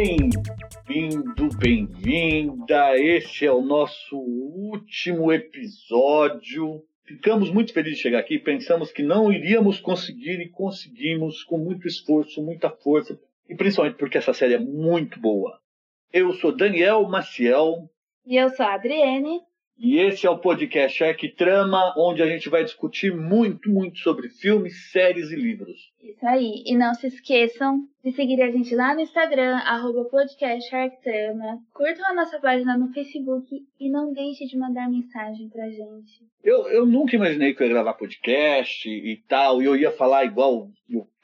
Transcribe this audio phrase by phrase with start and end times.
[0.00, 2.96] Bem-vindo, bem-vinda.
[2.96, 6.84] Este é o nosso último episódio.
[7.04, 8.38] Ficamos muito felizes de chegar aqui.
[8.38, 14.16] Pensamos que não iríamos conseguir e conseguimos com muito esforço, muita força e principalmente porque
[14.16, 15.58] essa série é muito boa.
[16.12, 17.90] Eu sou Daniel Maciel.
[18.24, 19.40] E eu sou a Adriene.
[19.78, 24.28] E esse é o podcast Arc Trama, onde a gente vai discutir muito, muito sobre
[24.28, 25.92] filmes, séries e livros.
[26.02, 26.64] Isso aí.
[26.66, 31.60] E não se esqueçam de seguir a gente lá no Instagram, arroba podcast Arctrama.
[31.72, 33.46] Curtam a nossa página no Facebook
[33.78, 36.26] e não deixe de mandar mensagem pra gente.
[36.42, 40.24] Eu, eu nunca imaginei que eu ia gravar podcast e tal, e eu ia falar
[40.24, 40.68] igual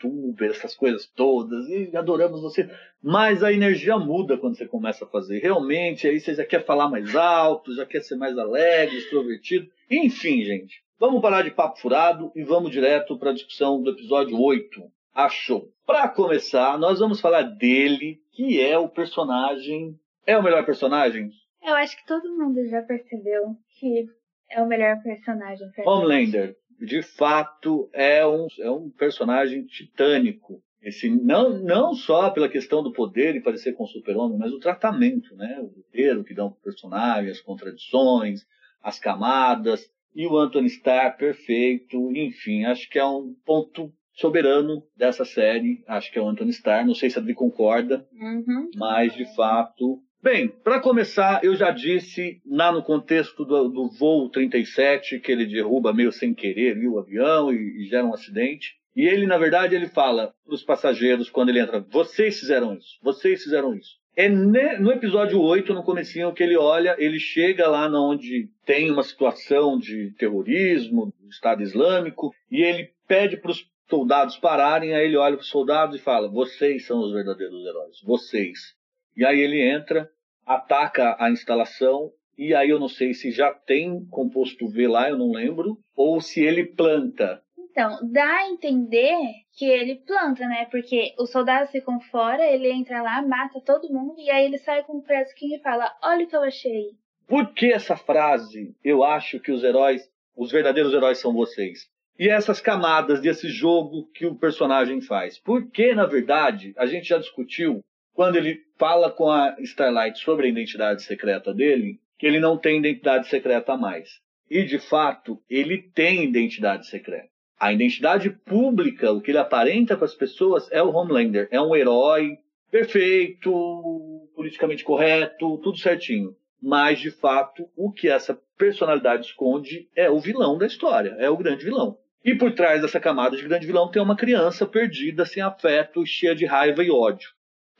[0.04, 2.68] youtuber, essas coisas todas, e adoramos você.
[3.02, 5.38] Mas a energia muda quando você começa a fazer.
[5.38, 9.68] Realmente, aí você já quer falar mais alto, já quer ser mais alegre, extrovertido.
[9.90, 14.40] Enfim, gente, vamos parar de papo furado e vamos direto para a discussão do episódio
[14.40, 14.82] 8.
[15.14, 15.68] Achou.
[15.86, 19.98] Para começar, nós vamos falar dele, que é o personagem.
[20.26, 21.30] É o melhor personagem?
[21.62, 24.06] Eu acho que todo mundo já percebeu que
[24.50, 25.66] é o melhor personagem.
[25.86, 26.48] Homelander.
[26.48, 30.62] Gente de fato é um, é um personagem titânico.
[30.82, 34.58] Esse, não, não só pela questão do poder e parecer com o super-homem, mas o
[34.58, 35.58] tratamento, né?
[35.60, 38.44] o roteiro que dão para o personagem, as contradições,
[38.82, 45.24] as camadas, e o Anthony Starr perfeito, enfim, acho que é um ponto soberano dessa
[45.24, 48.70] série, acho que é o Anthony Starr, não sei se a Adri concorda, uhum.
[48.76, 54.30] mas de fato Bem, para começar, eu já disse lá no contexto do, do, voo
[54.30, 58.74] 37 que ele derruba meio sem querer o avião e, e, gera um acidente.
[58.96, 62.98] E ele, na verdade, ele fala para os passageiros quando ele entra: vocês fizeram isso,
[63.02, 63.98] vocês fizeram isso.
[64.16, 69.02] É no episódio 8, no comecinho, que ele olha, ele chega lá onde tem uma
[69.02, 75.18] situação de terrorismo, do Estado Islâmico, e ele pede para os soldados pararem, aí ele
[75.18, 78.74] olha para os soldados e fala: vocês são os verdadeiros heróis, vocês.
[79.16, 80.10] E aí ele entra
[80.46, 85.16] ataca a instalação e aí eu não sei se já tem composto V lá, eu
[85.16, 87.42] não lembro, ou se ele planta.
[87.56, 89.16] Então, dá a entender
[89.56, 90.66] que ele planta, né?
[90.70, 94.84] Porque os soldados ficam fora, ele entra lá, mata todo mundo e aí ele sai
[94.84, 96.90] com o fresquinho e fala: Olha o que eu achei.
[97.26, 98.76] Por que essa frase?
[98.84, 100.02] Eu acho que os heróis,
[100.36, 101.88] os verdadeiros heróis são vocês.
[102.18, 105.38] E essas camadas desse jogo que o personagem faz.
[105.38, 107.80] Porque, na verdade, a gente já discutiu
[108.14, 112.78] quando ele fala com a Starlight sobre a identidade secreta dele, que ele não tem
[112.78, 114.20] identidade secreta mais.
[114.48, 117.28] E, de fato, ele tem identidade secreta.
[117.58, 121.48] A identidade pública, o que ele aparenta para as pessoas, é o Homelander.
[121.50, 122.38] É um herói
[122.70, 126.36] perfeito, politicamente correto, tudo certinho.
[126.62, 131.36] Mas, de fato, o que essa personalidade esconde é o vilão da história, é o
[131.36, 131.98] grande vilão.
[132.24, 136.34] E por trás dessa camada de grande vilão tem uma criança perdida, sem afeto, cheia
[136.34, 137.28] de raiva e ódio.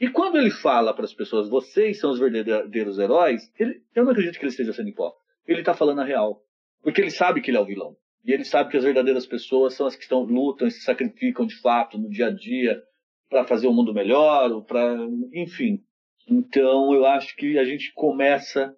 [0.00, 4.12] E quando ele fala para as pessoas, vocês são os verdadeiros heróis, ele, eu não
[4.12, 5.22] acredito que ele esteja sendo hipócrita.
[5.47, 6.43] Ele está falando a real.
[6.82, 7.97] Porque ele sabe que ele é o vilão.
[8.25, 11.47] E ele sabe que as verdadeiras pessoas são as que estão, lutam e se sacrificam
[11.47, 12.82] de fato no dia a dia
[13.28, 14.97] para fazer o um mundo melhor, para,
[15.32, 15.82] enfim.
[16.28, 18.75] Então eu acho que a gente começa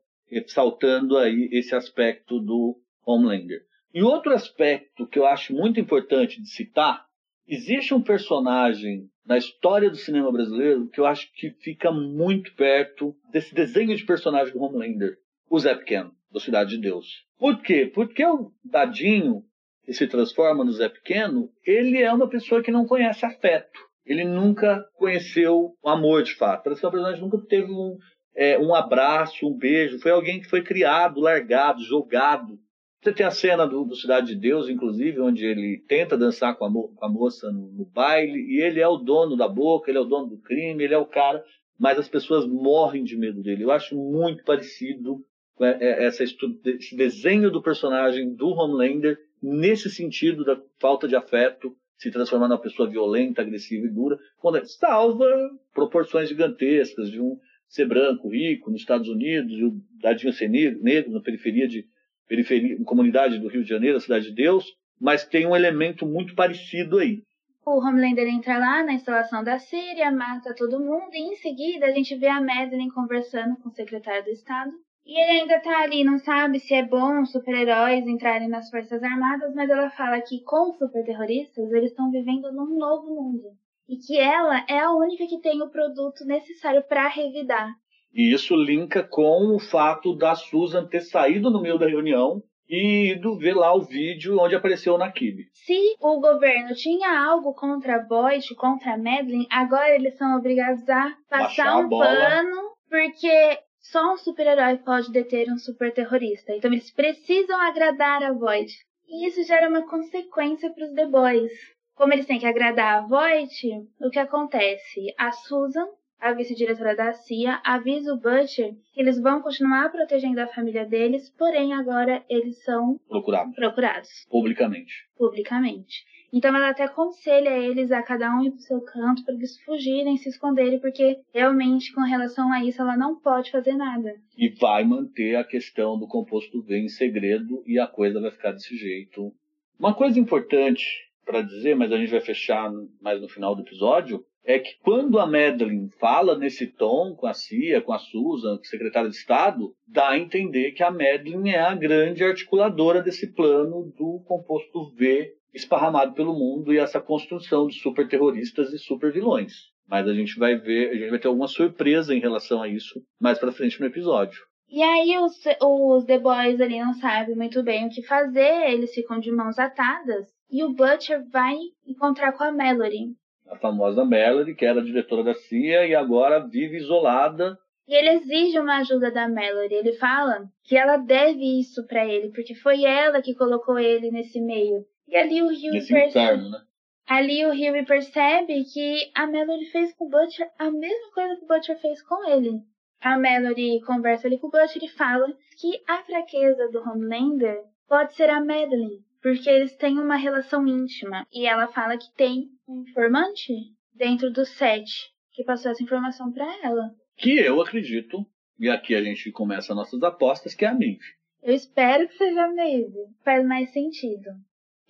[0.48, 3.60] saltando aí esse aspecto do Homelander.
[3.94, 7.06] E outro aspecto que eu acho muito importante de citar,
[7.47, 13.15] existe um personagem na história do cinema brasileiro que eu acho que fica muito perto
[13.31, 15.17] desse desenho de personagem do Homelander,
[15.49, 17.25] o Zé Pequeno, do Cidade de Deus.
[17.39, 17.91] Por quê?
[17.93, 19.43] Porque o Dadinho,
[19.84, 23.78] que se transforma no Zé Pequeno, ele é uma pessoa que não conhece afeto.
[24.05, 26.63] Ele nunca conheceu o amor de fato.
[26.63, 27.97] Parece que o personagem nunca teve um,
[28.34, 29.99] é, um abraço, um beijo.
[29.99, 32.59] Foi alguém que foi criado, largado, jogado
[33.06, 36.65] você tem a cena do, do, Cidade de Deus, inclusive, onde ele tenta dançar com
[36.65, 39.89] a, mo com a moça no, no, baile, e ele é o dono da boca,
[39.89, 41.45] ele é o dono do crime, ele é o cara,
[41.78, 43.62] mas as pessoas morrem de medo dele.
[43.62, 45.25] Eu acho muito parecido
[45.55, 51.15] com é, é, essa, esse desenho do personagem do Homelander, nesse sentido da falta de
[51.15, 55.25] afeto, se transformar numa pessoa violenta, agressiva e dura, quando ele salva
[55.72, 57.39] proporções gigantescas de um
[57.69, 61.86] ser branco, rico, nos Estados Unidos, e o dadinho ser negro, negro na periferia de
[62.28, 64.65] periferia, comunidade do Rio de Janeiro, a Cidade de Deus,
[65.01, 67.23] mas tem um elemento muito parecido aí.
[67.65, 71.91] O Homelander entra lá na instalação da Síria, mata todo mundo, e em seguida a
[71.91, 74.71] gente vê a Madeline conversando com o secretário do Estado.
[75.05, 79.55] E ele ainda tá ali, não sabe se é bom super-heróis entrarem nas Forças Armadas,
[79.55, 83.57] mas ela fala que com super-terroristas eles estão vivendo num novo mundo.
[83.89, 87.72] E que ela é a única que tem o produto necessário para revidar.
[88.16, 93.13] E isso linka com o fato da Susan ter saído no meio da reunião e
[93.13, 95.41] ido ver lá o vídeo onde apareceu o Nakib.
[95.53, 100.89] Se o governo tinha algo contra a Boyd, contra a Madeline, agora eles são obrigados
[100.89, 106.54] a passar um pano, porque só um super-herói pode deter um super terrorista.
[106.54, 108.72] Então eles precisam agradar a Void.
[109.07, 111.53] E isso gera uma consequência para os The Boys.
[111.95, 115.15] Como eles têm que agradar a Void, o que acontece?
[115.19, 115.86] A Susan,
[116.21, 121.30] a vice-diretora da CIA, avisa o Butcher que eles vão continuar protegendo a família deles,
[121.39, 124.92] porém agora eles são Procurado procurados publicamente.
[125.16, 126.04] publicamente.
[126.33, 130.16] Então ela até aconselha eles a cada um ir pro seu canto para eles fugirem,
[130.16, 134.12] se esconderem, porque realmente com relação a isso ela não pode fazer nada.
[134.36, 138.53] E vai manter a questão do composto V em segredo e a coisa vai ficar
[138.53, 139.33] desse jeito.
[139.78, 140.84] Uma coisa importante
[141.24, 142.71] para dizer, mas a gente vai fechar
[143.01, 147.34] mais no final do episódio, é que quando a Madeline fala nesse tom com a
[147.34, 151.75] CIA, com a Susan, secretária de Estado, dá a entender que a Madeline é a
[151.75, 158.07] grande articuladora desse plano do composto V esparramado pelo mundo e essa construção de super
[158.07, 159.53] terroristas e super vilões.
[159.89, 163.03] Mas a gente vai ver, a gente vai ter alguma surpresa em relação a isso
[163.21, 164.41] mais para frente no episódio.
[164.69, 168.93] E aí os, os The Boys ali não sabem muito bem o que fazer, eles
[168.93, 170.27] ficam de mãos atadas.
[170.51, 171.57] E o Butcher vai
[171.87, 173.16] encontrar com a Mallory.
[173.51, 177.57] A famosa Mallory, que era diretora da CIA e agora vive isolada.
[177.89, 179.72] E ele exige uma ajuda da Mallory.
[179.75, 184.41] Ele fala que ela deve isso pra ele, porque foi ela que colocou ele nesse
[184.41, 184.84] meio.
[185.09, 186.59] E ali o Hugh Nesse percebe, inferno, né?
[187.07, 191.45] ali o Hugh percebe que a Mallory fez com o Butcher a mesma coisa que
[191.45, 192.60] o Butcher fez com ele.
[193.01, 195.28] A Mallory conversa ali com o Butcher e fala
[195.60, 201.25] que a fraqueza do Homelander pode ser a Madeline, porque eles têm uma relação íntima.
[201.33, 203.53] E ela fala que tem um informante
[203.95, 204.91] dentro do set
[205.33, 206.91] que passou essa informação pra ela.
[207.16, 208.27] Que eu acredito,
[208.59, 210.98] e aqui a gente começa nossas apostas, que é a Maeve.
[211.42, 213.07] Eu espero que seja a Maeve.
[213.24, 214.30] Faz mais sentido.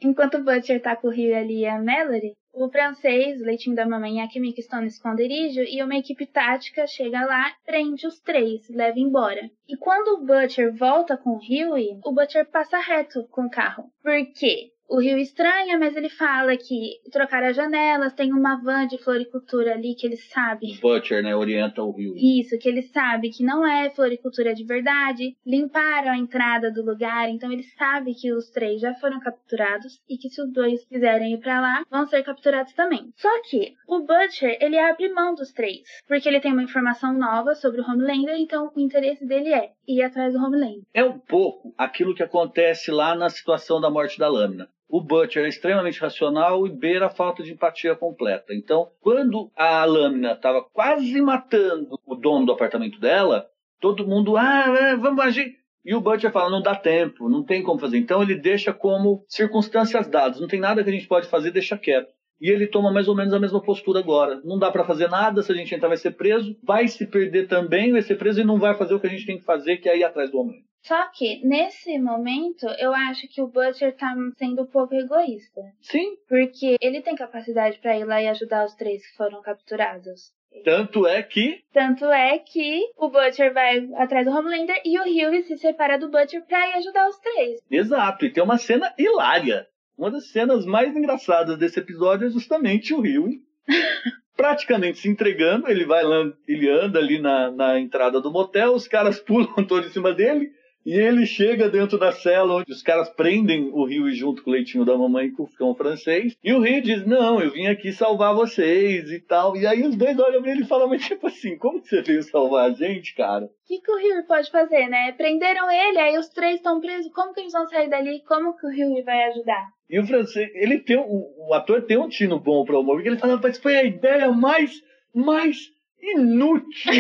[0.01, 3.77] Enquanto o Butcher tá com o Rio ali e a Mallory, o francês, o leitinho
[3.77, 8.07] da mamãe e a Kimiko estão no esconderijo e uma equipe tática chega lá, prende
[8.07, 9.51] os três, leva embora.
[9.69, 13.85] E quando o Butcher volta com o Huey, o Butcher passa reto com o carro.
[14.03, 14.71] Por quê?
[14.89, 19.73] O Rio estranha, mas ele fala que trocaram as janelas, tem uma van de floricultura
[19.73, 20.79] ali que ele sabe.
[20.79, 22.15] O Butcher, né, orienta o Rio.
[22.17, 27.29] Isso, que ele sabe que não é floricultura de verdade, limparam a entrada do lugar,
[27.29, 31.35] então ele sabe que os três já foram capturados e que se os dois quiserem
[31.35, 33.11] ir pra lá, vão ser capturados também.
[33.17, 37.57] Só que o Butcher, ele abre mão dos três, porque ele tem uma informação nova
[37.57, 40.83] sobre o Homelander, então o interesse dele é ir atrás do Homelander.
[40.95, 44.69] É um pouco aquilo que acontece lá na situação da morte da lâmina.
[44.89, 48.55] O Butcher é extremamente racional e beira a falta de empatia completa.
[48.55, 53.49] Então, quando a lâmina estava quase matando o dono do apartamento dela,
[53.81, 55.57] todo mundo, ah, é, vamos agir.
[55.85, 57.99] E o Butcher fala, não dá tempo, não tem como fazer.
[57.99, 61.79] Então ele deixa como circunstâncias dadas, não tem nada que a gente pode fazer, deixa
[61.79, 62.13] quieto.
[62.41, 64.41] E ele toma mais ou menos a mesma postura agora.
[64.45, 67.49] Não dá para fazer nada, se a gente entrar vai ser preso, vai se perder
[67.49, 69.79] também, vai ser preso e não vai fazer o que a gente tem que fazer,
[69.79, 70.65] que é ir atrás do homem.
[70.87, 75.61] Só que, nesse momento, eu acho que o Butcher tá sendo um pouco egoísta.
[75.81, 80.33] Sim, Porque ele tem capacidade pra ir lá e ajudar os três que foram capturados.
[80.65, 85.43] tanto é que Tanto é que o Butcher vai atrás do Homelander e o Hughie
[85.43, 87.61] se separa do Butcher pra ir ajudar os três.
[87.71, 89.67] Exato, e tem uma cena hilária.
[89.99, 93.41] Uma das cenas mais engraçadas desse episódio é justamente o Huey
[94.37, 95.69] praticamente se entregando.
[95.69, 99.89] Ele vai lá, ele anda ali na, na entrada do motel, os caras pulam todos
[99.91, 100.51] em cima dele.
[100.87, 104.53] E ele chega dentro da cela onde os caras prendem o Rio junto com o
[104.53, 106.39] leitinho da mamãe com o cão francês.
[106.45, 109.57] E o Rio diz: Não, eu vim aqui salvar vocês e tal.
[109.57, 112.03] E aí os dois olham pra ele e falam: Mas tipo assim, como que você
[112.03, 113.47] veio salvar a gente, cara?
[113.47, 115.11] O que, que o Hughie pode fazer, né?
[115.11, 117.13] Prenderam ele, aí os três estão presos.
[117.13, 118.23] Como que eles vão sair dali?
[118.23, 119.67] Como que o Hughie vai ajudar?
[119.91, 123.09] E o francês, ele tem, o, o ator tem um tino bom pro humor, porque
[123.09, 124.81] ele fala, mas foi a ideia mais,
[125.13, 125.69] mais
[126.13, 126.93] inútil,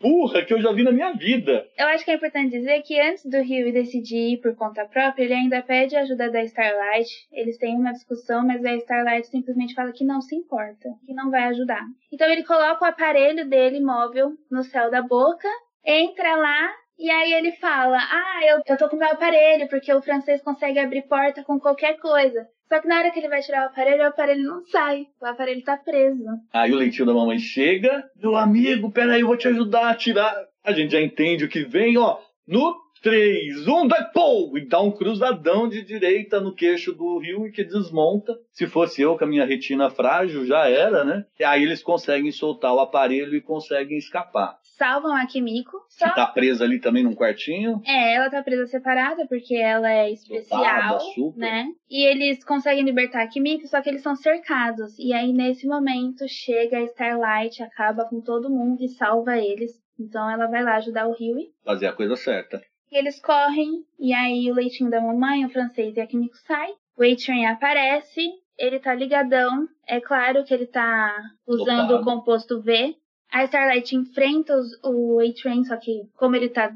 [0.00, 1.66] burra que eu já vi na minha vida.
[1.78, 5.24] Eu acho que é importante dizer que antes do Hughie decidir ir por conta própria,
[5.24, 7.08] ele ainda pede a ajuda da Starlight.
[7.32, 11.30] Eles têm uma discussão, mas a Starlight simplesmente fala que não se importa, que não
[11.30, 11.84] vai ajudar.
[12.12, 15.48] Então ele coloca o aparelho dele móvel no céu da boca,
[15.84, 20.02] entra lá e aí ele fala: Ah, eu, eu tô com meu aparelho, porque o
[20.02, 22.46] francês consegue abrir porta com qualquer coisa.
[22.72, 25.06] Só que na hora que ele vai tirar o aparelho, o aparelho não sai.
[25.20, 26.22] O aparelho tá preso.
[26.52, 30.32] Aí o leitinho da mamãe chega, meu amigo, peraí, eu vou te ajudar a tirar.
[30.62, 32.18] A gente já entende o que vem, ó.
[32.46, 34.56] No 3, 1, 2, pô!
[34.56, 38.38] E dá um cruzadão de direita no queixo do Rio e que desmonta.
[38.52, 41.24] Se fosse eu com a minha retina frágil, já era, né?
[41.40, 44.59] E aí eles conseguem soltar o aparelho e conseguem escapar.
[44.80, 45.76] Salvam a Kimiko.
[45.90, 46.08] Só...
[46.08, 47.82] Que tá presa ali também num quartinho.
[47.84, 51.66] É, ela tá presa separada porque ela é especial, Dotada, né?
[51.90, 54.98] E eles conseguem libertar a Kimiko, só que eles são cercados.
[54.98, 59.72] E aí, nesse momento, chega a Starlight, acaba com todo mundo e salva eles.
[59.98, 61.36] Então ela vai lá ajudar o Rio.
[61.62, 62.58] Fazer a coisa certa.
[62.90, 66.74] E eles correm, e aí o leitinho da mamãe, o francês e a Kimiko saem.
[66.96, 68.22] O A-Train aparece,
[68.58, 69.68] ele tá ligadão.
[69.86, 71.14] É claro que ele tá
[71.46, 71.96] usando Dopado.
[71.96, 72.96] o composto V.
[73.32, 76.72] A Starlight enfrenta os- o A-Train, só que como ele tá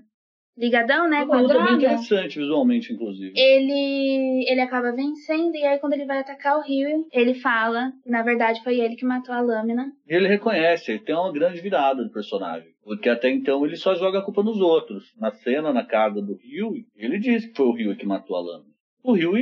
[0.56, 3.32] ligadão, né, Uma luta bem interessante visualmente, inclusive.
[3.36, 5.54] ele, ele acaba vencendo.
[5.56, 9.04] E aí quando ele vai atacar o Rio, ele fala na verdade foi ele que
[9.04, 9.90] matou a lâmina.
[10.08, 12.68] E ele reconhece, ele tem uma grande virada do personagem.
[12.84, 15.12] Porque até então ele só joga a culpa nos outros.
[15.18, 18.40] Na cena, na casa do Rio, ele diz que foi o Rio que matou a
[18.40, 18.64] Lana.
[19.02, 19.32] O Rio,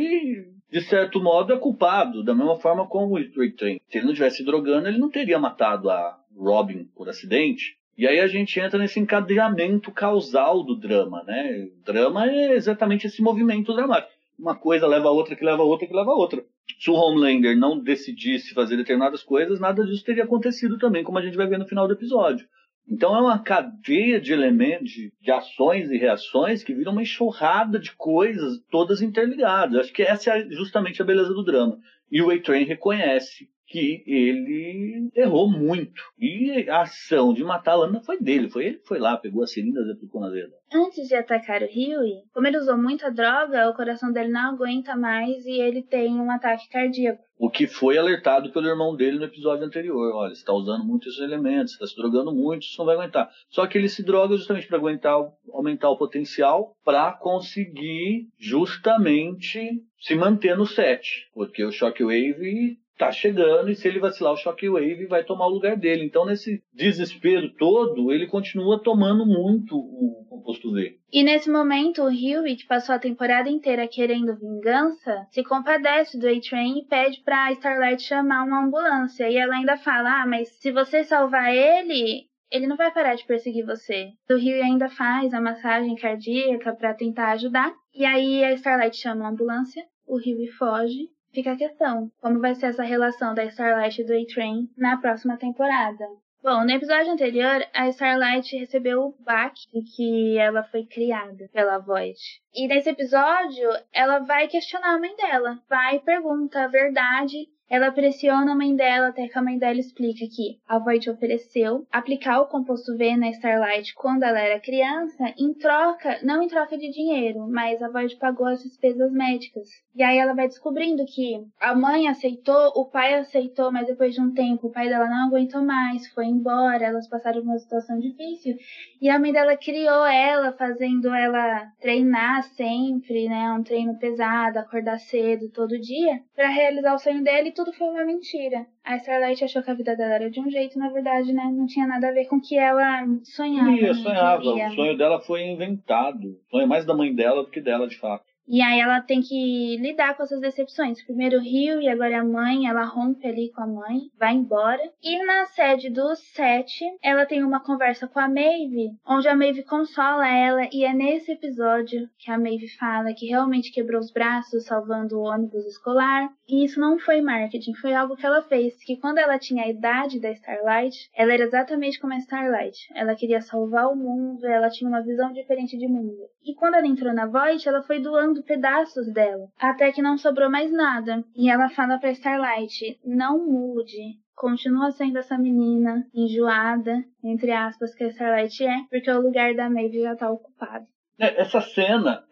[0.71, 3.81] de certo modo, é culpado, da mesma forma como o Rick Train.
[3.91, 7.77] Se ele não tivesse drogando, ele não teria matado a Robin por acidente.
[7.97, 11.69] E aí a gente entra nesse encadeamento causal do drama, né?
[11.79, 14.13] O drama é exatamente esse movimento dramático.
[14.39, 16.43] Uma coisa leva a outra, que leva a outra, que leva a outra.
[16.79, 21.23] Se o Homelander não decidisse fazer determinadas coisas, nada disso teria acontecido também, como a
[21.23, 22.49] gente vai ver no final do episódio.
[22.89, 27.79] Então é uma cadeia de elementos, de, de ações e reações que viram uma enxurrada
[27.79, 29.79] de coisas todas interligadas.
[29.79, 31.79] Acho que essa é justamente a beleza do drama.
[32.11, 36.03] E o A-Train reconhece que ele errou muito.
[36.19, 38.51] E a ação de matar a Lana foi dele.
[38.51, 40.49] Foi ele que foi lá, pegou as seringas e aplicou na veia.
[40.75, 44.95] Antes de atacar o Huey, como ele usou muita droga, o coração dele não aguenta
[44.95, 47.23] mais e ele tem um ataque cardíaco.
[47.39, 50.15] O que foi alertado pelo irmão dele no episódio anterior.
[50.15, 53.29] Olha, está usando muito esses elementos, está se drogando muito, isso não vai aguentar.
[53.51, 55.19] Só que ele se droga justamente para aguentar,
[55.53, 61.29] aumentar o potencial, para conseguir justamente se manter no set.
[61.35, 65.77] Porque o Shockwave tá chegando e se ele vacilar, o Shockwave vai tomar o lugar
[65.77, 66.05] dele.
[66.05, 70.99] Então, nesse desespero todo, ele continua tomando muito o composto V.
[71.13, 76.79] E nesse momento, o que passou a temporada inteira querendo vingança, se compadece do A-Train
[76.79, 79.29] e pede pra Starlight chamar uma ambulância.
[79.29, 83.27] E ela ainda fala: Ah, mas se você salvar ele, ele não vai parar de
[83.27, 84.11] perseguir você.
[84.31, 87.73] O Huey ainda faz a massagem cardíaca pra tentar ajudar.
[87.93, 91.09] E aí a Starlight chama a ambulância, o Huey foge.
[91.33, 95.37] Fica a questão: como vai ser essa relação da Starlight e do A-Train na próxima
[95.37, 96.05] temporada?
[96.43, 101.79] Bom, no episódio anterior, a Starlight recebeu o baque de que ela foi criada pela
[101.79, 102.19] Void.
[102.53, 105.63] E nesse episódio, ela vai questionar a mãe dela.
[105.69, 107.49] Vai e pergunta a verdade.
[107.73, 111.87] Ela pressiona a mãe dela até que a mãe dela explica que a Void ofereceu
[111.91, 116.77] aplicar o composto V na Starlight quando ela era criança, em troca, não em troca
[116.77, 119.71] de dinheiro, mas a Void pagou as despesas médicas.
[119.95, 124.21] E aí ela vai descobrindo que a mãe aceitou, o pai aceitou, mas depois de
[124.21, 128.55] um tempo o pai dela não aguentou mais, foi embora, elas passaram uma situação difícil.
[129.01, 133.51] E a mãe dela criou ela, fazendo ela treinar sempre, né?
[133.53, 137.89] Um treino pesado, acordar cedo todo dia, para realizar o sonho dela e tudo foi
[137.89, 138.67] uma mentira.
[138.83, 141.45] A Starlight achou que a vida dela era de um jeito, na verdade, né?
[141.53, 143.71] Não tinha nada a ver com o que ela sonhava.
[143.71, 144.43] Queria, né, sonhava.
[144.43, 146.41] O sonho dela foi inventado.
[146.47, 148.32] O sonho é mais da mãe dela do que dela, de fato.
[148.47, 151.03] E aí ela tem que lidar com essas decepções.
[151.05, 154.83] Primeiro o Rio e agora a mãe, ela rompe ali com a mãe, vai embora.
[155.03, 159.63] E na sede do Sete, ela tem uma conversa com a Maeve, onde a Maeve
[159.63, 164.65] consola ela e é nesse episódio que a Maeve fala que realmente quebrou os braços
[164.65, 166.29] salvando o ônibus escolar.
[166.49, 169.69] E isso não foi marketing, foi algo que ela fez, que quando ela tinha a
[169.69, 172.79] idade da Starlight, ela era exatamente como a Starlight.
[172.95, 176.19] Ela queria salvar o mundo, ela tinha uma visão diferente de mundo.
[176.45, 180.49] E quando ela entrou na Void, ela foi doando pedaços dela, até que não sobrou
[180.49, 181.25] mais nada.
[181.35, 184.23] E ela fala pra Starlight: não mude.
[184.35, 189.69] Continua sendo essa menina enjoada, entre aspas, que a Starlight é, porque o lugar da
[189.69, 190.87] Maeve já tá ocupado.
[191.19, 192.25] É, Essa cena,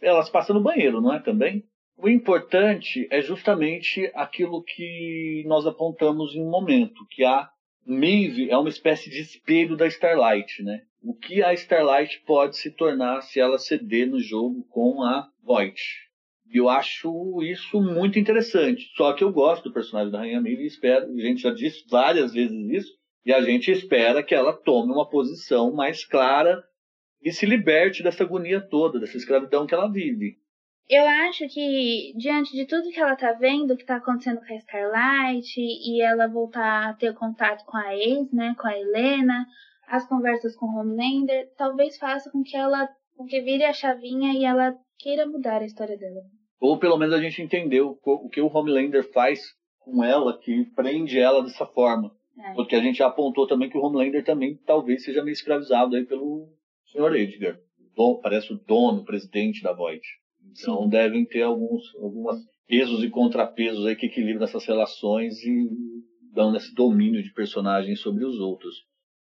[0.00, 1.64] elas passam no banheiro, não é também?
[1.96, 7.48] O importante é justamente aquilo que nós apontamos em um momento, que a
[7.86, 10.82] Maeve é uma espécie de espelho da Starlight, né?
[11.04, 15.78] O que a Starlight pode se tornar se ela ceder no jogo com a Void.
[16.50, 18.90] E eu acho isso muito interessante.
[18.96, 21.84] Só que eu gosto do personagem da Rainha Maeve e espero, a gente já disse
[21.90, 22.92] várias vezes isso,
[23.24, 26.64] e a gente espera que ela tome uma posição mais clara
[27.22, 30.38] e se liberte dessa agonia toda, dessa escravidão que ela vive.
[30.88, 34.56] Eu acho que, diante de tudo que ela tá vendo, que tá acontecendo com a
[34.56, 39.46] Starlight, e ela voltar a ter contato com a ex, né, com a Helena,
[39.94, 44.32] as conversas com o Homelander, talvez faça com que ela com que vire a chavinha
[44.32, 46.20] e ela queira mudar a história dela.
[46.60, 49.40] Ou pelo menos a gente entendeu o que o Homelander faz
[49.78, 52.10] com ela, que prende ela dessa forma.
[52.36, 52.54] É.
[52.54, 56.04] Porque a gente já apontou também que o Homelander também talvez seja meio escravizado aí
[56.04, 56.48] pelo
[56.86, 57.14] Sr.
[57.14, 57.60] Edgar.
[58.20, 60.02] parece o dono, o presidente da Void.
[60.50, 60.88] Então Sim.
[60.88, 62.36] devem ter alguns algumas
[62.66, 65.68] pesos e contrapesos aí que equilibram essas relações e
[66.32, 68.74] dão esse domínio de personagens sobre os outros.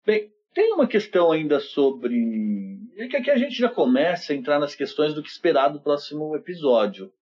[0.05, 2.17] Bem, tem uma questão ainda sobre.
[2.97, 5.81] É que aqui a gente já começa a entrar nas questões do que esperar do
[5.81, 7.13] próximo episódio.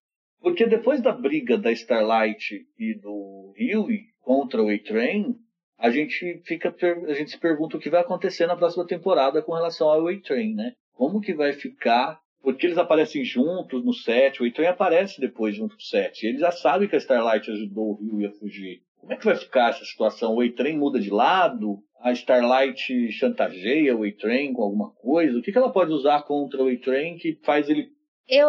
[0.40, 5.34] Porque depois da briga da Starlight e do Huey contra o A-Train,
[5.78, 6.74] a gente fica
[7.08, 10.54] a gente se pergunta o que vai acontecer na próxima temporada com relação ao A-Train,
[10.54, 10.72] né?
[10.92, 12.18] Como que vai ficar?
[12.42, 16.24] Porque eles aparecem juntos no set, o A-Train aparece depois junto com o set.
[16.24, 18.82] Eles já sabem que a Starlight ajudou o Huey a fugir.
[18.98, 20.34] Como é que vai ficar essa situação?
[20.34, 21.82] O A-Train muda de lado?
[22.00, 25.38] A Starlight chantageia o A-Train com alguma coisa?
[25.38, 27.90] O que, que ela pode usar contra o A-Train que faz ele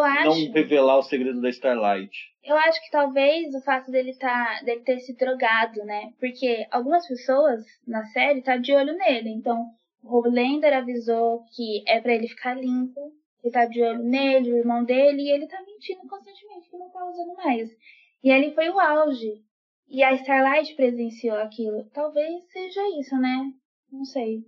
[0.02, 2.10] acho, não revelar o segredo da Starlight.
[2.44, 6.12] Eu acho que talvez o fato dele tá, dele ter se drogado, né?
[6.18, 9.30] Porque algumas pessoas na série tá de olho nele.
[9.30, 9.66] Então,
[10.02, 13.12] o Homelander avisou que é para ele ficar limpo.
[13.42, 16.90] Ele tá de olho nele, o irmão dele, e ele tá mentindo constantemente que não
[16.90, 17.68] tá usando mais.
[18.22, 19.44] E ali foi o auge.
[19.88, 21.84] E a Starlight presenciou aquilo.
[21.92, 23.52] Talvez seja isso, né?
[23.90, 24.44] Não sei.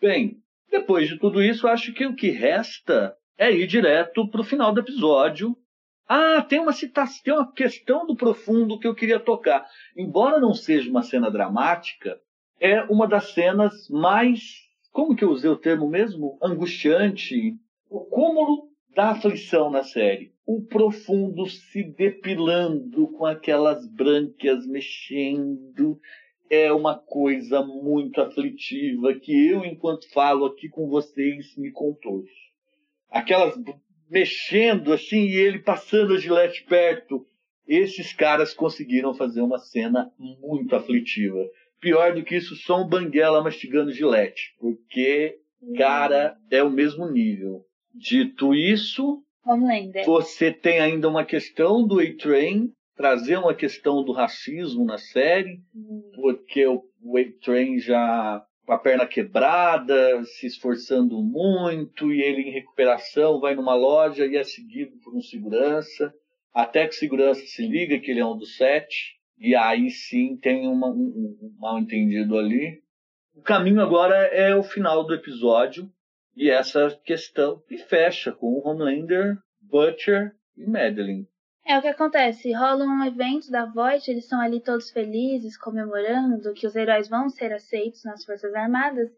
[0.00, 0.40] Bem,
[0.70, 4.72] depois de tudo isso, acho que o que resta é ir direto para o final
[4.72, 5.56] do episódio.
[6.08, 9.66] Ah, tem uma citação, tem uma questão do profundo que eu queria tocar.
[9.96, 12.20] Embora não seja uma cena dramática,
[12.60, 14.40] é uma das cenas mais,
[14.92, 16.38] como que eu usei o termo mesmo?
[16.40, 17.56] Angustiante,
[17.90, 20.32] o cúmulo da aflição na série.
[20.46, 26.00] O profundo se depilando com aquelas brânquias mexendo.
[26.48, 32.24] É uma coisa muito aflitiva que eu, enquanto falo aqui com vocês, me contou
[33.10, 33.54] aquelas
[34.08, 37.26] mexendo assim e ele passando a gilete perto.
[37.66, 41.44] Esses caras conseguiram fazer uma cena muito aflitiva.
[41.80, 45.38] Pior do que isso, só um banguela mastigando gilete, porque,
[45.76, 47.66] cara, é o mesmo nível.
[47.98, 49.22] Dito isso,
[50.04, 56.10] você tem ainda uma questão do A-Train, trazer uma questão do racismo na série, hum.
[56.14, 56.82] porque o
[57.16, 63.76] A-Train já com a perna quebrada, se esforçando muito, e ele em recuperação vai numa
[63.76, 66.12] loja e é seguido por um segurança,
[66.52, 70.36] até que o segurança se liga que ele é um dos sete, e aí sim
[70.36, 72.82] tem uma, um, um mal entendido ali.
[73.34, 75.88] O caminho agora é o final do episódio,
[76.36, 81.26] e essa questão que fecha com o Homelander, Butcher e Madeline.
[81.64, 86.52] É o que acontece, rola um evento da Voight, eles estão ali todos felizes, comemorando
[86.54, 89.10] que os heróis vão ser aceitos nas Forças Armadas.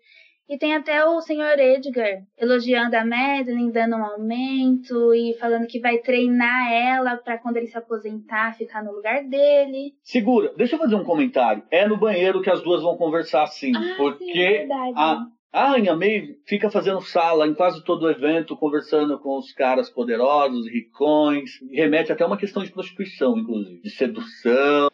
[0.49, 5.79] E tem até o senhor Edgar elogiando a Madeline, dando um aumento e falando que
[5.79, 9.93] vai treinar ela para quando ele se aposentar ficar no lugar dele.
[10.03, 11.63] Segura, deixa eu fazer um comentário.
[11.71, 15.73] É no banheiro que as duas vão conversar assim, ah, porque sim, é a a
[15.73, 20.69] Anya May fica fazendo sala em quase todo o evento, conversando com os caras poderosos,
[20.69, 24.91] ricões, remete até uma questão de prostituição, inclusive, de sedução,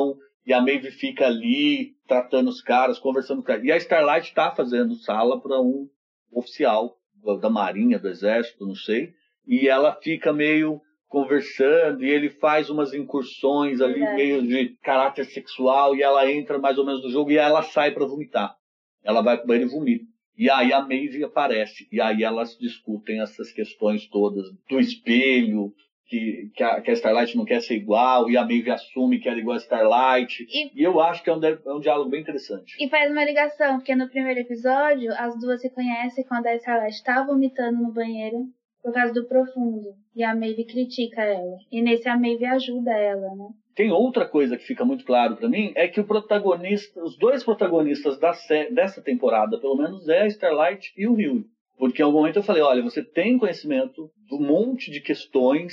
[0.47, 3.64] e a Maeve fica ali tratando os caras, conversando com eles.
[3.64, 5.88] E a Starlight está fazendo sala para um
[6.31, 6.97] oficial
[7.40, 9.12] da Marinha, do Exército, não sei,
[9.47, 14.14] e ela fica meio conversando e ele faz umas incursões ali é.
[14.14, 17.93] meio de caráter sexual e ela entra mais ou menos no jogo e ela sai
[17.93, 18.55] para vomitar.
[19.03, 20.13] Ela vai pro banheiro e vomita.
[20.37, 25.73] E aí a Maeve aparece, e aí elas discutem essas questões todas do espelho,
[26.07, 29.29] que, que, a, que a Starlight não quer ser igual, e a Maeve assume que
[29.29, 30.44] era igual a Starlight.
[30.49, 32.77] E, e eu acho que é um, é um diálogo bem interessante.
[32.79, 36.94] E faz uma ligação, porque no primeiro episódio, as duas se conhecem quando a Starlight
[36.94, 38.47] está vomitando no banheiro
[38.85, 39.94] por causa do profundo.
[40.14, 41.57] E a Maeve critica ela.
[41.73, 43.49] E nesse a Maeve ajuda ela, né?
[43.75, 47.42] Tem outra coisa que fica muito claro para mim, é que o protagonista, os dois
[47.42, 48.33] protagonistas da
[48.70, 51.47] dessa temporada, pelo menos, é a Starlight e o Rio.
[51.79, 55.73] Porque em algum momento eu falei, olha, você tem conhecimento do monte de questões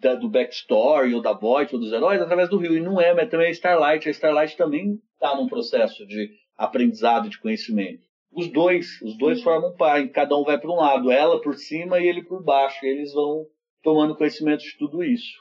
[0.00, 2.76] da, do backstory, ou da Void, ou dos heróis, através do Rio.
[2.76, 4.08] E não é, mas também a Starlight.
[4.08, 8.09] A Starlight também está num processo de aprendizado, de conhecimento.
[8.32, 11.54] Os dois, os dois formam um par, cada um vai para um lado, ela por
[11.54, 12.84] cima e ele por baixo.
[12.84, 13.46] E eles vão
[13.82, 15.32] tomando conhecimento de tudo isso.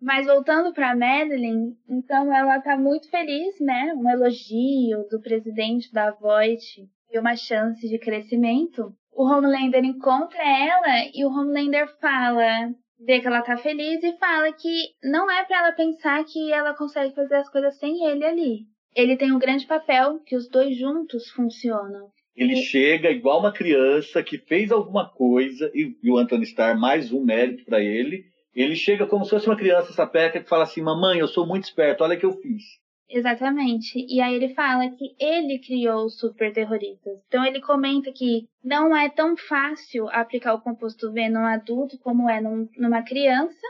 [0.00, 3.92] Mas voltando para Madeline, então ela tá muito feliz, né?
[3.96, 8.94] Um elogio do presidente da Voight e uma chance de crescimento.
[9.12, 12.72] O Homelander encontra ela e o Homelander fala,
[13.04, 16.74] vê que ela tá feliz e fala que não é para ela pensar que ela
[16.74, 18.66] consegue fazer as coisas sem ele ali.
[18.94, 22.08] Ele tem um grande papel que os dois juntos funcionam.
[22.38, 27.12] Ele chega igual uma criança que fez alguma coisa, e, e o Anthony Starr, mais
[27.12, 28.24] um mérito pra ele.
[28.54, 31.64] Ele chega como se fosse uma criança sapeca que fala assim: Mamãe, eu sou muito
[31.64, 32.62] esperto, olha o que eu fiz.
[33.10, 34.04] Exatamente.
[34.08, 37.18] E aí ele fala que ele criou os super terroristas.
[37.26, 42.28] Então ele comenta que não é tão fácil aplicar o composto V num adulto como
[42.28, 43.66] é num- numa criança,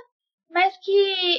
[0.50, 0.90] mas que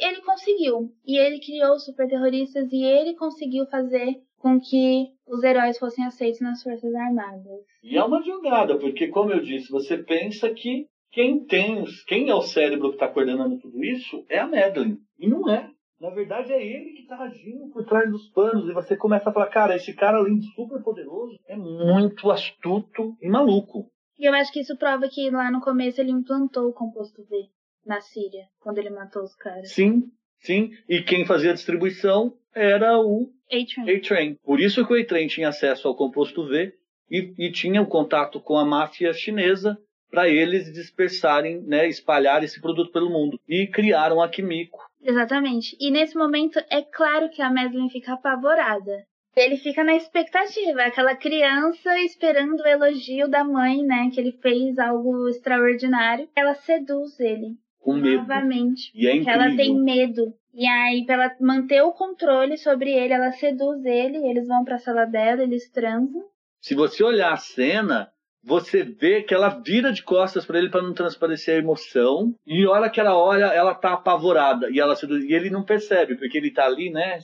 [0.06, 0.92] ele conseguiu.
[1.06, 6.06] E ele criou os super terroristas e ele conseguiu fazer com que os heróis fossem
[6.06, 7.62] aceitos nas Forças Armadas.
[7.84, 12.34] E é uma jogada, porque, como eu disse, você pensa que quem tem, quem é
[12.34, 14.98] o cérebro que está coordenando tudo isso é a Madeline.
[15.20, 15.70] E não é.
[16.00, 18.70] Na verdade, é ele que está agindo por trás dos panos.
[18.70, 23.18] E você começa a falar, cara, esse cara, além de super poderoso, é muito astuto
[23.22, 23.92] e maluco.
[24.18, 27.50] E eu acho que isso prova que lá no começo ele implantou o composto V
[27.86, 29.72] na Síria, quando ele matou os caras.
[29.72, 30.04] Sim,
[30.40, 30.72] sim.
[30.88, 34.36] E quem fazia a distribuição era o A-Train.
[34.44, 36.74] Por isso que o A-Train tinha acesso ao composto V
[37.10, 39.78] e, e tinha o contato com a máfia chinesa
[40.10, 43.40] para eles dispersarem, né, espalhar esse produto pelo mundo.
[43.48, 44.80] E criaram a Kimiko.
[45.02, 45.78] Exatamente.
[45.80, 49.06] E nesse momento é claro que a Madeline fica apavorada.
[49.36, 54.10] Ele fica na expectativa, aquela criança esperando o elogio da mãe, né?
[54.12, 56.28] Que ele fez algo extraordinário.
[56.36, 58.18] Ela seduz ele com medo.
[58.22, 58.92] novamente.
[58.94, 59.84] E é Que ela tem incrível.
[59.84, 60.34] medo.
[60.54, 64.18] E aí, pra ela manter o controle sobre ele, ela seduz ele.
[64.28, 66.22] Eles vão pra sala dela, eles transam.
[66.62, 68.10] Se você olhar a cena,
[68.44, 72.34] você vê que ela vira de costas para ele para não transparecer a emoção.
[72.48, 74.70] E a hora que ela olha, ela tá apavorada.
[74.72, 77.20] E, ela se- e ele não percebe, porque ele tá ali, né?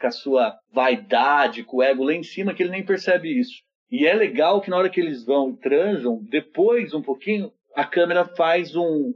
[0.00, 3.52] Com a sua vaidade, com o ego lá em cima, que ele nem percebe isso.
[3.90, 7.84] E é legal que na hora que eles vão e transam, depois, um pouquinho, a
[7.84, 9.12] câmera faz um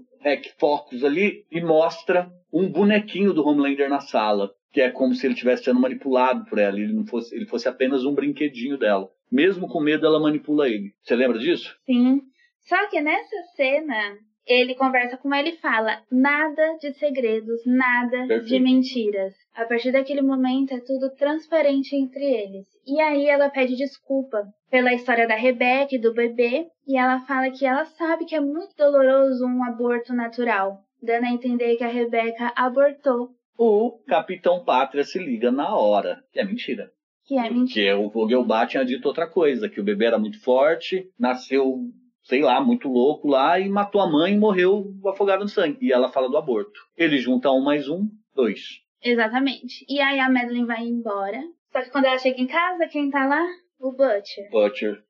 [0.58, 4.52] focus ali e mostra um bonequinho do Homelander na sala.
[4.72, 6.78] Que é como se ele estivesse sendo manipulado por ela.
[6.78, 9.10] Ele, não fosse, ele fosse apenas um brinquedinho dela.
[9.30, 10.92] Mesmo com medo, ela manipula ele.
[11.02, 11.76] Você lembra disso?
[11.86, 12.20] Sim.
[12.62, 18.28] Só que nessa cena, ele conversa com ela e fala: nada de segredos, nada de
[18.28, 18.62] Perfeito.
[18.62, 19.35] mentiras.
[19.54, 22.66] A partir daquele momento é tudo transparente entre eles.
[22.87, 27.50] E aí ela pede desculpa pela história da Rebeca e do bebê, e ela fala
[27.50, 31.88] que ela sabe que é muito doloroso um aborto natural, dando a entender que a
[31.88, 36.18] Rebeca abortou, O Capitão Pátria se liga na hora.
[36.32, 36.90] Que é mentira.
[37.26, 37.96] que é mentira.
[37.96, 41.78] Porque o Vogelbach tinha dito outra coisa, que o bebê era muito forte, nasceu,
[42.26, 45.78] sei lá, muito louco lá e matou a mãe e morreu afogado no sangue.
[45.80, 46.80] E ela fala do aborto.
[46.96, 48.60] Ele junta um mais um, dois.
[49.02, 49.86] Exatamente.
[49.88, 51.40] E aí a Madeline vai embora.
[51.72, 53.44] Só que quando ela chega em casa, quem tá lá?
[53.78, 54.50] O Butcher.
[54.50, 55.02] Butcher.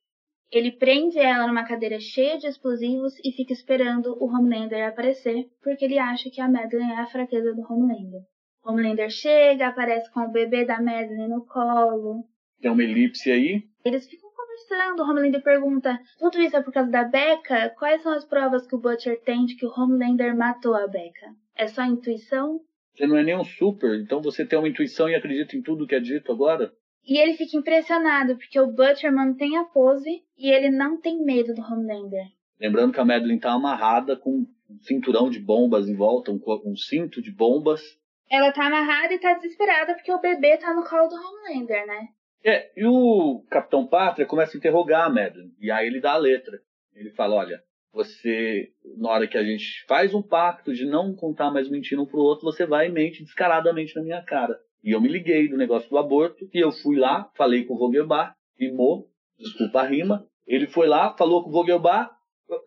[0.53, 5.85] Ele prende ela numa cadeira cheia de explosivos e fica esperando o Homelander aparecer, porque
[5.85, 8.21] ele acha que a Madeline é a fraqueza do Homelander.
[8.65, 12.25] Homelander chega, aparece com o bebê da Madeline no colo.
[12.61, 13.63] Tem uma elipse aí.
[13.85, 14.26] Eles ficam
[14.57, 15.03] conversando.
[15.03, 17.71] O Homelander pergunta: Tudo isso é por causa da Becca?
[17.79, 21.35] Quais são as provas que o Butcher tem de que o Homelander matou a Becca?
[21.55, 22.61] É só intuição?
[22.95, 25.87] Você não é nem um super, então você tem uma intuição e acredita em tudo
[25.87, 26.73] que é dito agora?
[27.05, 31.55] E ele fica impressionado, porque o Butcher mantém a pose e ele não tem medo
[31.55, 32.27] do Homelander.
[32.59, 36.75] Lembrando que a Madeline tá amarrada com um cinturão de bombas em volta, um, um
[36.75, 37.83] cinto de bombas.
[38.31, 42.09] Ela tá amarrada e tá desesperada porque o bebê tá no colo do Homelander, né?
[42.45, 45.53] É, e o Capitão Pátria começa a interrogar a Madeline.
[45.61, 46.61] E aí ele dá a letra.
[46.95, 48.69] Ele fala, olha, você,
[48.99, 52.21] na hora que a gente faz um pacto de não contar mais mentira um pro
[52.21, 54.59] outro, você vai e mente descaradamente na minha cara.
[54.85, 57.79] E eu me liguei do negócio do aborto, e eu fui lá, falei com o
[57.79, 62.11] Vogelbach, rimou, desculpa a rima, ele foi lá, falou com o Vogelbach,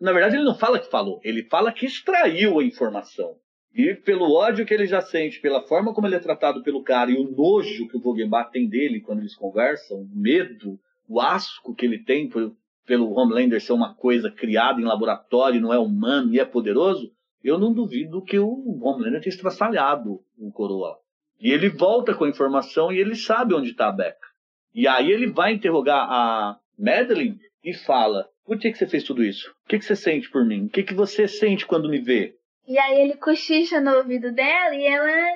[0.00, 3.36] na verdade ele não fala que falou, ele fala que extraiu a informação.
[3.74, 7.10] E pelo ódio que ele já sente, pela forma como ele é tratado pelo cara
[7.10, 10.78] e o nojo que o Vogelbach tem dele quando eles conversam, o medo,
[11.08, 12.52] o asco que ele tem por,
[12.84, 17.58] pelo Homelander ser uma coisa criada em laboratório, não é humano e é poderoso, eu
[17.58, 20.98] não duvido que o Homelander tenha estraçalhado o Coroa.
[21.40, 24.28] E ele volta com a informação e ele sabe onde está a Becca.
[24.74, 29.24] E aí ele vai interrogar a Madeline e fala: Por que, que você fez tudo
[29.24, 29.50] isso?
[29.64, 30.66] O que, que você sente por mim?
[30.66, 32.34] O que, que você sente quando me vê?
[32.70, 35.34] E aí ele cochicha no ouvido dela e ela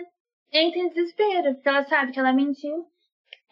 [0.52, 2.86] entra em desespero, porque ela sabe que ela mentiu.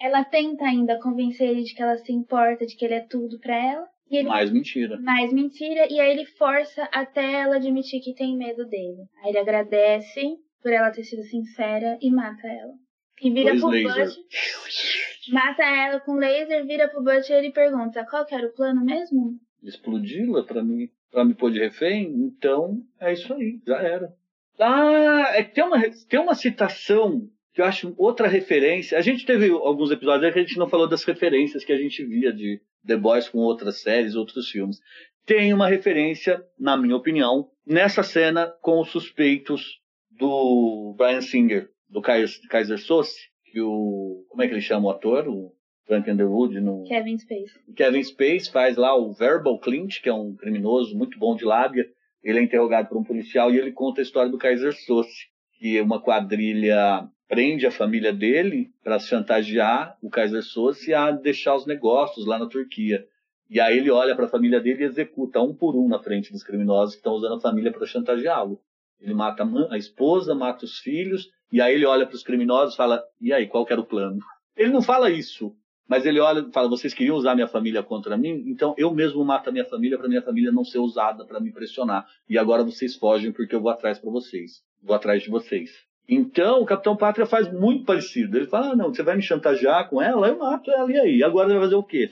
[0.01, 3.40] Ela tenta ainda convencer ele de que ela se importa, de que ele é tudo
[3.40, 3.85] pra ela.
[4.09, 5.01] E ele Mais mentira.
[5.01, 9.03] mais mentira, e aí ele força até ela admitir que tem medo dele.
[9.21, 10.21] Aí ele agradece
[10.62, 12.75] por ela ter sido sincera e mata ela.
[13.21, 14.07] E vira Dois pro laser.
[14.07, 18.85] Butcher, mata ela com laser, vira pro Butcher e pergunta qual que era o plano
[18.85, 19.40] mesmo?
[19.61, 24.12] explodi-la para mim para me pôr de refém, então é isso aí, já era.
[24.59, 28.98] Ah, é tem uma tem uma citação que eu acho outra referência.
[28.98, 32.05] A gente teve alguns episódios que a gente não falou das referências que a gente
[32.05, 34.81] via de The Boys com outras séries, outros filmes.
[35.27, 42.01] Tem uma referência, na minha opinião, nessa cena com os suspeitos do Brian Singer, do
[42.01, 44.25] Kaiser Soce, que o.
[44.29, 45.29] Como é que ele chama o ator?
[45.29, 45.53] O
[45.87, 46.85] Frank Underwood no.
[46.85, 47.53] Kevin Space.
[47.75, 51.87] Kevin Space faz lá o Verbal Clint, que é um criminoso muito bom de lábia.
[52.23, 55.27] Ele é interrogado por um policial e ele conta a história do Kaiser Soce,
[55.59, 61.66] que uma quadrilha prende a família dele para chantagear o Kaiser Soce a deixar os
[61.66, 63.05] negócios lá na Turquia.
[63.51, 66.33] E aí ele olha para a família dele e executa um por um na frente
[66.33, 68.61] dos criminosos que estão usando a família para chantageá-lo.
[69.01, 72.77] Ele mata a esposa, mata os filhos, e aí ele olha para os criminosos e
[72.77, 74.21] fala: E aí, qual que era o plano?
[74.57, 75.55] Ele não fala isso,
[75.88, 78.45] mas ele olha e fala: Vocês queriam usar minha família contra mim?
[78.47, 81.53] Então eu mesmo mato a minha família para minha família não ser usada para me
[81.53, 82.07] pressionar.
[82.29, 84.62] E agora vocês fogem porque eu vou atrás para vocês.
[84.83, 85.71] Vou atrás de vocês.
[86.09, 88.37] Então o Capitão Pátria faz muito parecido.
[88.37, 90.29] Ele fala: ah, Não, você vai me chantagear com ela?
[90.29, 90.90] Eu mato ela.
[90.90, 91.23] E aí?
[91.23, 92.11] Agora vai fazer o quê?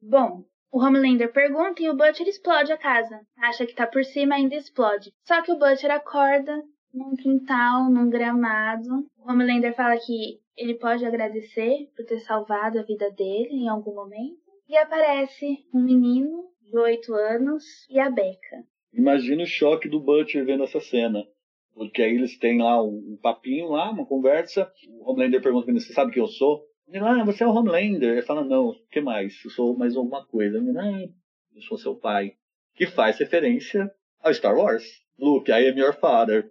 [0.00, 3.20] Bom, o Homelander pergunta e o Butcher explode a casa.
[3.38, 5.12] Acha que tá por cima ainda explode.
[5.22, 9.06] Só que o Butcher acorda num quintal, num gramado.
[9.18, 13.94] O Homelander fala que ele pode agradecer por ter salvado a vida dele em algum
[13.94, 14.40] momento.
[14.68, 18.64] E aparece um menino de 8 anos e a Becca.
[18.92, 21.26] Imagina o choque do Butcher vendo essa cena.
[21.74, 24.70] Porque aí eles têm lá um, papinho lá, uma conversa.
[24.88, 26.62] O Homelander pergunta pra você sabe quem eu sou?
[26.88, 28.12] Ele, ah, você é o Homelander.
[28.12, 29.42] Ele fala, não, o que mais?
[29.44, 30.58] Eu sou mais alguma coisa.
[30.58, 31.08] Ele, ah,
[31.54, 32.32] eu sou seu pai.
[32.74, 34.84] Que faz referência ao Star Wars.
[35.18, 36.50] Luke, I am your father.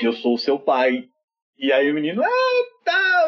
[0.00, 1.08] Eu sou o seu pai.
[1.58, 2.71] E aí o menino, ah,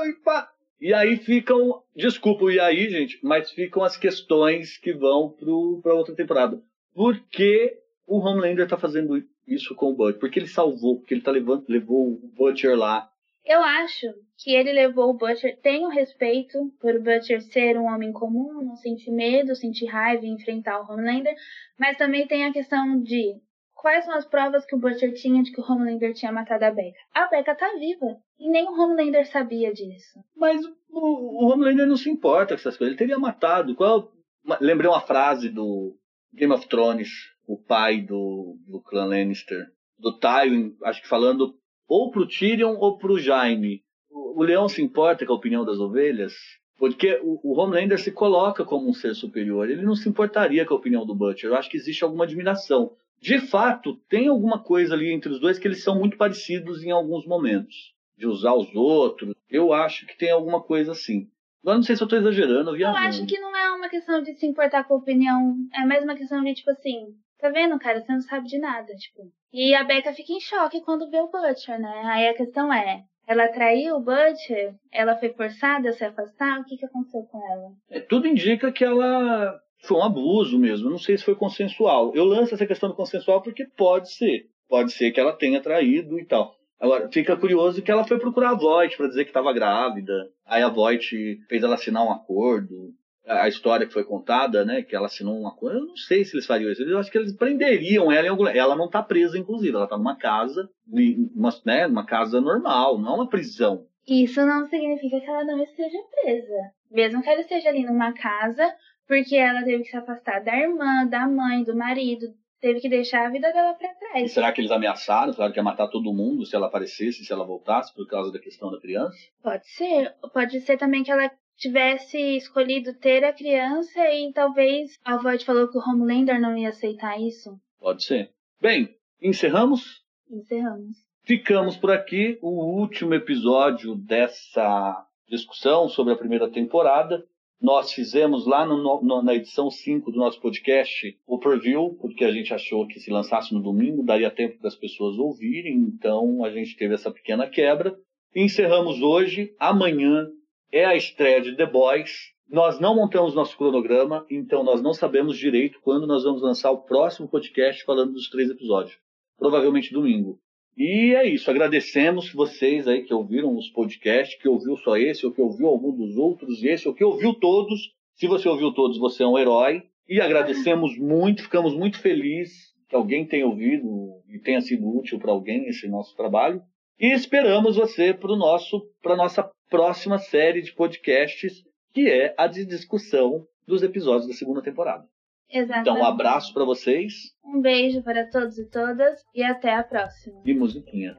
[0.07, 0.51] e pá.
[0.81, 5.35] E aí ficam, desculpa, e aí, gente, mas ficam as questões que vão
[5.83, 6.61] para outra temporada.
[6.95, 10.21] Por que o Homelander tá fazendo isso com o Butcher?
[10.21, 13.11] Porque ele salvou, porque ele tá levando, levou o Butcher lá
[13.45, 14.07] eu acho
[14.39, 15.59] que ele levou o Butcher.
[15.61, 20.31] Tenho respeito por o Butcher ser um homem comum, não sentir medo, sentir raiva e
[20.31, 21.35] enfrentar o Homelander,
[21.79, 23.37] mas também tem a questão de
[23.85, 26.71] quais são as provas que o Butcher tinha de que o Homelander tinha matado a
[26.71, 26.97] Becca.
[27.13, 30.25] A Becca tá viva e nem o Homelander sabia disso.
[30.35, 32.93] Mas o, o Homelander não se importa com essas coisas.
[32.93, 33.75] Ele teria matado.
[33.75, 34.11] Qual?
[34.59, 35.95] Lembrei uma frase do
[36.33, 37.11] Game of Thrones,
[37.47, 39.67] o pai do, do clã Lannister,
[39.99, 41.55] do Tywin, acho que falando
[41.87, 43.83] ou pro Tyrion ou pro Jaime.
[44.11, 46.33] O, leão se importa com a opinião das ovelhas?
[46.79, 49.69] Porque o, o Homelander se coloca como um ser superior.
[49.69, 51.51] Ele não se importaria com a opinião do Butcher.
[51.51, 52.97] Eu acho que existe alguma admiração.
[53.21, 56.91] De fato, tem alguma coisa ali entre os dois que eles são muito parecidos em
[56.91, 57.95] alguns momentos.
[58.17, 59.35] De usar os outros.
[59.51, 61.29] Eu acho que tem alguma coisa assim.
[61.63, 62.77] Agora não sei se eu estou exagerando.
[62.77, 65.57] Eu acho que não é uma questão de se importar com a opinião.
[65.73, 67.07] É mais uma questão de, tipo assim,
[67.45, 68.01] Tá vendo, cara?
[68.01, 69.31] Você não sabe de nada, tipo.
[69.53, 72.03] E a Becca fica em choque quando vê o Butcher, né?
[72.07, 74.75] Aí a questão é, ela traiu o Butcher?
[74.91, 76.61] Ela foi forçada a se afastar?
[76.61, 77.71] O que, que aconteceu com ela?
[77.91, 80.91] É, tudo indica que ela foi um abuso mesmo.
[80.91, 82.13] Não sei se foi consensual.
[82.15, 84.47] Eu lanço essa questão do consensual porque pode ser.
[84.69, 86.55] Pode ser que ela tenha traído e tal.
[86.81, 90.13] Agora, fica curioso que ela foi procurar a Voight para dizer que estava grávida.
[90.45, 92.93] Aí a Voight fez ela assinar um acordo
[93.27, 96.35] a história que foi contada, né, que ela assinou uma coisa, eu não sei se
[96.37, 99.39] eles fariam isso, eu acho que eles prenderiam ela em algum ela não está presa
[99.39, 103.87] inclusive, ela está numa casa, uma, né, numa casa normal, não uma prisão.
[104.07, 108.71] Isso não significa que ela não esteja presa, mesmo que ela esteja ali numa casa,
[109.07, 112.27] porque ela teve que se afastar da irmã, da mãe, do marido,
[112.61, 114.25] teve que deixar a vida dela para trás.
[114.25, 115.35] E será que eles ameaçaram?
[115.35, 118.39] Falaram que ia matar todo mundo se ela aparecesse, se ela voltasse, por causa da
[118.39, 119.17] questão da criança?
[119.43, 120.15] Pode ser.
[120.33, 125.69] Pode ser também que ela tivesse escolhido ter a criança e talvez a Void falou
[125.71, 127.59] que o Homelander não ia aceitar isso.
[127.79, 128.31] Pode ser.
[128.61, 130.03] Bem, encerramos?
[130.31, 130.97] Encerramos.
[131.23, 132.39] Ficamos por aqui.
[132.43, 137.25] O último episódio dessa discussão sobre a primeira temporada.
[137.65, 142.31] Nós fizemos lá no, no, na edição 5 do nosso podcast o preview, porque a
[142.31, 146.77] gente achou que se lançasse no domingo daria tempo das pessoas ouvirem, então a gente
[146.77, 147.97] teve essa pequena quebra.
[148.37, 149.55] Encerramos hoje.
[149.59, 150.29] Amanhã
[150.71, 152.35] é a estreia de The Boys.
[152.51, 156.83] Nós não montamos nosso cronograma, então nós não sabemos direito quando nós vamos lançar o
[156.83, 158.99] próximo podcast falando dos três episódios.
[159.39, 160.39] Provavelmente domingo.
[160.77, 161.51] E é isso.
[161.51, 165.93] Agradecemos vocês aí que ouviram os podcasts, que ouviu só esse, ou que ouviu algum
[165.95, 167.93] dos outros, esse, ou que ouviu todos.
[168.15, 169.83] Se você ouviu todos, você é um herói.
[170.09, 175.33] E agradecemos muito, ficamos muito felizes que alguém tenha ouvido e tenha sido útil para
[175.33, 176.63] alguém esse nosso trabalho.
[176.99, 182.65] E esperamos você para nosso para nossa próxima série de podcasts, que é a de
[182.65, 185.05] discussão dos episódios da segunda temporada.
[185.51, 185.89] Exatamente.
[185.89, 187.13] Então, um abraço para vocês.
[187.45, 190.41] Um beijo para todos e todas e até a próxima.
[190.45, 191.17] E musiquinha.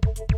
[0.00, 0.34] Thank